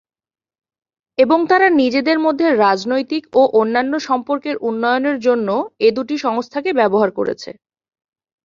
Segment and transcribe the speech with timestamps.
[1.17, 5.47] এবং তারা নিজেদের মধ্যে রাজনৈতিক এবং অন্যান্য সম্পর্কের উন্নয়নের জন্য
[5.79, 7.49] এই দুটি সংস্থাকে ব্যবহার করেছে।